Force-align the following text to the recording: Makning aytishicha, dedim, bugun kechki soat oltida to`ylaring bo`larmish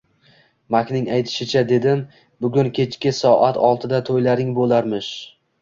Makning 0.75 1.09
aytishicha, 1.17 1.63
dedim, 1.73 2.01
bugun 2.45 2.71
kechki 2.79 3.15
soat 3.21 3.63
oltida 3.71 4.03
to`ylaring 4.09 4.53
bo`larmish 4.63 5.13